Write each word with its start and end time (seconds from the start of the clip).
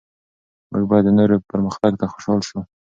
موږ 0.71 0.83
باید 0.89 1.05
د 1.07 1.09
نورو 1.19 1.35
پرمختګ 1.51 1.91
ته 1.99 2.05
خوشحال 2.13 2.39
شو. 2.47 2.59